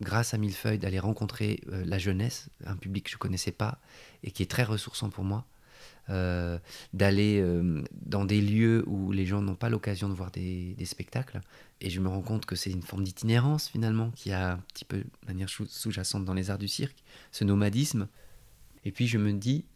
[0.00, 3.78] grâce à Millefeuille, d'aller rencontrer euh, la jeunesse, un public que je ne connaissais pas
[4.22, 5.44] et qui est très ressourçant pour moi,
[6.08, 6.58] euh,
[6.94, 11.42] d'aller euh, dans des lieux où les gens n'ont pas l'occasion de voir des, spectacles.
[11.82, 14.86] Et je me rends compte que c'est une forme d'itinérance finalement qui a un petit
[14.86, 18.08] peu de manière sous-jacente dans les arts du cirque, ce nomadisme.
[18.86, 19.66] Et puis je me dis,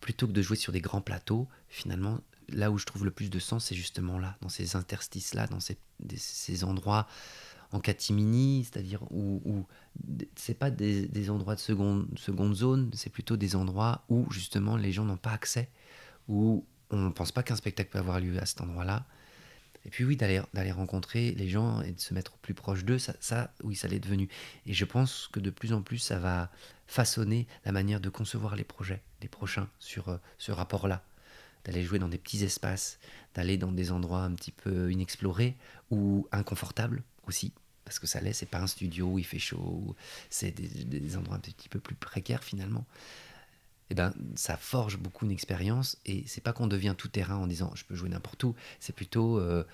[0.00, 2.20] plutôt que de jouer sur des grands plateaux, finalement,
[2.52, 5.60] là où je trouve le plus de sens, c'est justement là, dans ces interstices-là, dans
[5.60, 5.76] ces,
[6.16, 7.06] ces, endroits
[7.72, 9.66] en catimini, c'est-à-dire où, où
[10.36, 14.92] c'est pas des, endroits de seconde, seconde zone, c'est plutôt des endroits où justement les
[14.92, 15.68] gens n'ont pas accès,
[16.28, 19.06] où on ne pense pas qu'un spectacle peut avoir lieu à cet endroit-là.
[19.84, 23.52] Et puis oui, d'aller rencontrer les gens et de se mettre plus proche d'eux, ça,
[23.64, 24.28] oui, ça l'est devenu.
[24.66, 26.50] Et je pense que de plus en plus, ça va
[26.86, 31.02] façonner la manière de concevoir les projets, les prochains, sur euh, ce rapport-là
[31.64, 32.98] d'aller jouer dans des petits espaces,
[33.34, 35.56] d'aller dans des endroits un petit peu inexplorés
[35.90, 37.52] ou inconfortables aussi,
[37.84, 39.94] parce que ça l'est, c'est pas un studio où il fait chaud,
[40.30, 42.84] c'est des, endroits un petit peu plus précaires finalement.
[43.90, 47.46] Eh ben, ça forge beaucoup une expérience et c'est pas qu'on devient tout terrain en
[47.46, 49.64] disant je peux jouer n'importe où, c'est plutôt euh,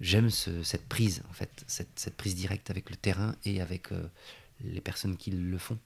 [0.00, 4.08] j'aime cette prise en fait, cette, prise directe avec le terrain et avec euh,
[4.62, 5.78] les personnes qui le font.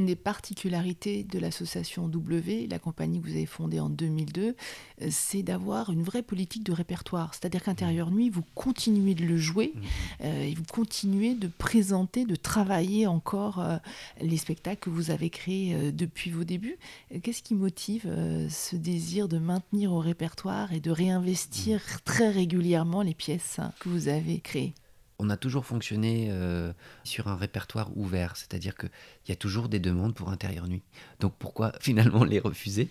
[0.00, 4.56] Une des particularités de l'association W, la compagnie que vous avez fondée en 2002,
[5.02, 7.34] euh, c'est d'avoir une vraie politique de répertoire.
[7.34, 9.80] C'est-à-dire qu'intérieur nuit, vous continuez de le jouer mmh.
[10.24, 13.76] euh, et vous continuez de présenter, de travailler encore euh,
[14.22, 16.78] les spectacles que vous avez créés depuis vos débuts.
[17.22, 18.10] Qu'est-ce qui motive
[18.48, 21.98] ce désir de maintenir au répertoire et de réinvestir mmh.
[22.06, 24.72] très régulièrement les pièces que vous avez créées?
[25.20, 26.72] On a toujours fonctionné euh,
[27.04, 28.90] sur un répertoire ouvert, c'est-à-dire qu'il
[29.28, 30.82] y a toujours des demandes pour intérieur nuit.
[31.20, 32.88] Donc pourquoi finalement les refuser?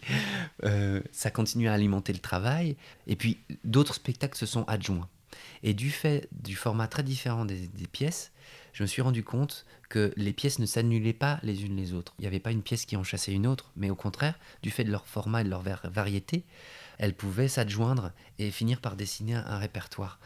[0.64, 2.78] Euh, Ça continue à alimenter le travail.
[3.08, 5.10] Et puis d'autres spectacles se sont adjoints.
[5.64, 8.32] Et du fait du format très différent des, pièces,
[8.74, 12.14] je me suis rendu compte que les pièces ne s'annulaient pas les unes les autres.
[12.18, 14.72] Il n'y avait pas une pièce qui en chassait une autre, mais au contraire, du
[14.72, 16.46] fait de leur format et de leur variété,
[16.98, 20.20] elles pouvaient s'adjoindre et finir par dessiner un répertoire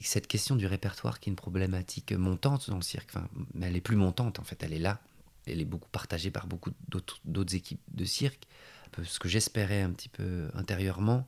[0.00, 3.12] cette question du répertoire qui est une problématique montante dans le cirque,
[3.54, 5.00] mais elle est plus montante en fait, elle est là,
[5.46, 8.46] elle est beaucoup partagée par beaucoup d'autres équipes de cirque.
[9.02, 11.26] Ce que j'espérais un petit peu intérieurement,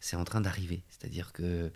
[0.00, 0.82] c'est en train d'arriver.
[0.88, 1.70] C'est-à-dire que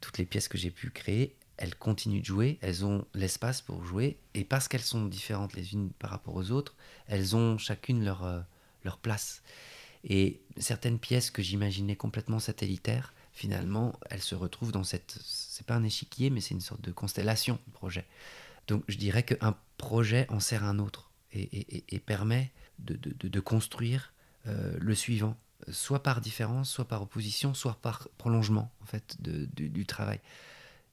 [0.00, 3.84] toutes les pièces que j'ai pu créer, elles continuent de jouer, elles ont l'espace pour
[3.84, 6.74] jouer, et parce qu'elles sont différentes les unes par rapport aux autres,
[7.06, 8.40] elles ont chacune leur, euh,
[8.84, 9.42] leur place.
[10.04, 15.18] Et certaines pièces que j'imaginais complètement satellitaires, finalement, elle se retrouve dans cette.
[15.22, 18.06] C'est pas un échiquier, mais c'est une sorte de constellation projet.
[18.66, 24.14] Donc je dirais qu'un projet en sert un autre et, permet de, construire
[24.46, 25.36] euh, le suivant,
[25.70, 30.18] soit par différence, soit par opposition, soit par prolongement en fait du, travail.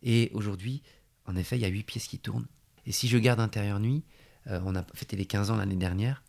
[0.04, 0.84] Et aujourd'hui,
[1.26, 2.48] en effet, il y a huit pièces qui tournent.
[2.86, 4.04] Et si je garde Intérieur Nuit,
[4.48, 6.24] euh, on a fêté les 15 ans l'année dernière,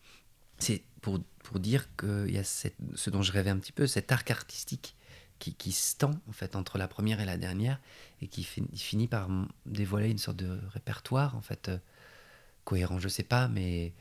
[0.59, 4.13] c'est pour pour dire qu'il y a ce dont je rêvais un petit peu, cet
[4.13, 4.97] arc artistique
[5.39, 7.81] qui, se tend en fait entre la première et la dernière
[8.23, 9.29] et qui finit par
[9.67, 11.79] dévoiler une sorte de répertoire en fait euh,
[12.65, 13.93] cohérent, je sais pas, mais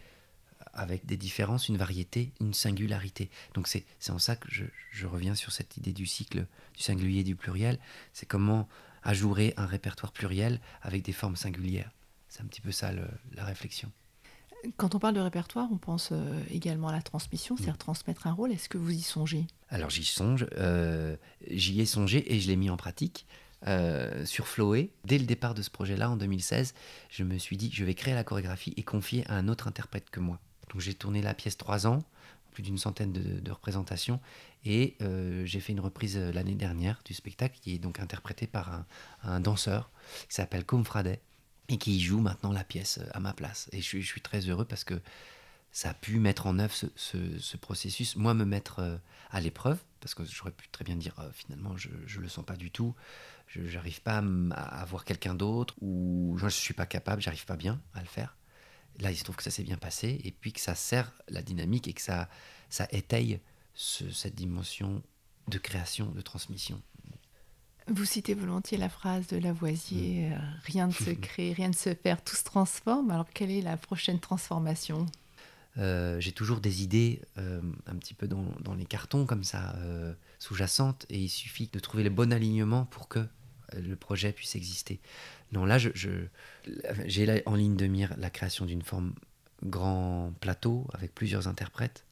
[0.74, 3.30] avec des différences, une variété, une singularité.
[3.54, 7.20] Donc c'est en ça que je, je, reviens sur cette idée du cycle du singulier
[7.20, 7.78] et du pluriel.
[8.14, 8.68] C'est comment
[9.04, 11.92] ajourer un répertoire pluriel avec des formes singulières.
[12.30, 13.92] C'est un petit peu ça le, la réflexion.
[14.78, 18.32] Quand on parle de répertoire, on pense euh, également à la transmission, c'est-à-dire transmettre un
[18.32, 18.52] rôle.
[18.52, 19.46] Est-ce que vous y songez?
[19.70, 21.18] Alors j'y songe, euh,
[21.50, 23.26] j'y ai songé et je l'ai mis en pratique.
[23.66, 26.74] Euh, sur Floé, dès le départ de ce projet-là, en 2016,
[27.10, 30.10] je me suis dit, je vais créer la chorégraphie et confier à un autre interprète
[30.10, 30.40] que moi.
[30.72, 32.04] Donc j'ai tourné la pièce trois ans,
[32.52, 34.20] plus d'une centaine de, représentations,
[34.66, 34.98] et
[35.46, 38.86] j'ai fait une reprise l'année dernière du spectacle qui est donc interprété par un,
[39.24, 39.90] un danseur
[40.28, 41.22] qui s'appelle Comfradet
[41.70, 43.70] et qui joue maintenant la pièce euh, à ma place.
[43.72, 45.00] Et je, suis très heureux parce que
[45.72, 48.98] ça a pu mettre en œuvre ce, processus, moi me mettre euh,
[49.32, 52.46] à l'épreuve, parce que j'aurais pu très bien dire euh, finalement je ne le sens
[52.46, 52.94] pas du tout,
[53.48, 54.22] je n'arrive pas
[54.52, 58.02] à, à voir quelqu'un d'autre, ou je ne suis pas capable, j'arrive pas bien à
[58.02, 58.36] le faire.
[59.00, 61.42] Là, il se trouve que ça s'est bien passé, et puis que ça sert la
[61.42, 62.30] dynamique et que ça,
[62.70, 63.40] ça étaye
[63.74, 65.02] cette dimension
[65.48, 66.82] de création, de transmission.
[67.88, 70.34] Vous citez volontiers la phrase de Lavoisier mm.
[70.34, 73.12] euh, Rien ne se crée, rien ne se perd, tout se transforme.
[73.12, 75.06] Alors, quelle est la prochaine transformation?
[75.78, 79.76] Euh, J'ai toujours des idées euh, un petit peu dans, les cartons, comme ça,
[80.40, 83.26] sous-jacentes, et il suffit de trouver le bon alignement pour que
[83.76, 85.00] le projet puisse exister.
[85.52, 89.14] Non, là, j'ai je, en ligne de mire la création d'une forme
[89.64, 92.06] grand plateau avec plusieurs interprètes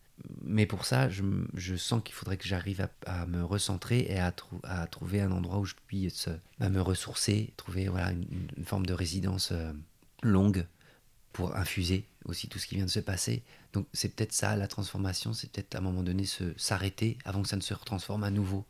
[0.44, 4.32] mais pour ça, je, sens qu'il faudrait que j'arrive à, me recentrer et à,
[4.88, 6.30] trouver un endroit où je puisse
[6.60, 9.72] bah, me ressourcer, trouver voilà, une, forme de résidence euh,
[10.24, 10.66] longue
[11.34, 13.44] pour infuser aussi tout ce qui vient de se passer.
[13.74, 16.26] Donc c'est peut-être ça, la transformation, c'est peut-être à un moment donné
[16.58, 18.66] s'arrêter avant que ça ne se retransforme à nouveau.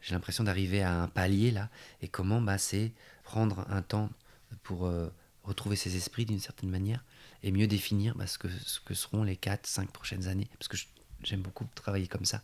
[0.00, 1.68] J'ai l'impression d'arriver à un palier là,
[2.00, 2.92] et comment bah, c'est
[3.22, 4.10] prendre un temps
[4.62, 5.08] pour euh,
[5.42, 7.04] retrouver ses esprits d'une certaine manière
[7.42, 10.48] et mieux définir bah, ce, que, ce que seront les 4-5 prochaines années.
[10.58, 10.76] Parce que
[11.22, 12.42] j'aime beaucoup travailler comme ça,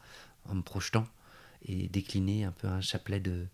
[0.48, 1.06] en me projetant
[1.66, 3.46] et décliner un peu un chapelet de,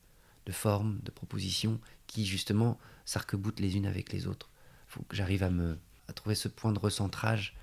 [0.46, 4.48] de formes, de propositions qui justement s'arc-boutent les unes avec les autres.
[4.88, 5.78] Il faut que j'arrive à, me,
[6.08, 7.54] à trouver ce point de recentrage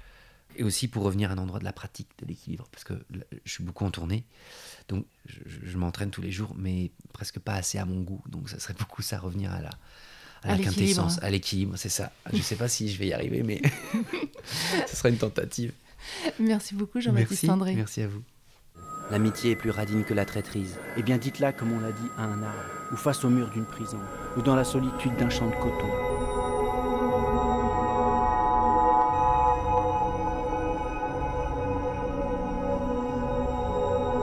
[0.57, 2.93] et aussi pour revenir à un endroit de la pratique, de l'équilibre, parce que
[3.43, 4.23] je suis beaucoup en tournée,
[4.87, 8.59] donc je, m'entraîne tous les jours, mais presque pas assez à mon goût, donc ça
[8.59, 9.71] serait beaucoup ça, revenir à la,
[10.43, 12.11] à, la quintessence, à l'équilibre, c'est ça.
[12.31, 13.61] Je ne sais pas si je vais y arriver, mais
[14.87, 15.73] ce sera une tentative.
[16.39, 17.75] Merci beaucoup, Jean-Baptiste André.
[17.75, 18.21] Merci à vous.
[19.11, 20.79] L'amitié est plus radine que la traîtrise.
[20.97, 23.65] Eh bien, dites-la comme on l'a dit à un arbre, ou face au mur d'une
[23.65, 23.99] prison,
[24.35, 25.87] ou dans la solitude d'un champ de coton.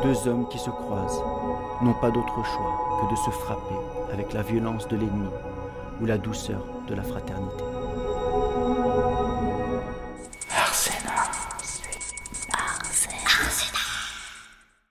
[0.02, 1.22] Deux hommes qui se croisent
[1.80, 3.76] n'ont pas d'autre choix que de se frapper
[4.12, 5.28] avec la violence de l'ennemi
[6.00, 7.62] ou la douceur de la fraternité.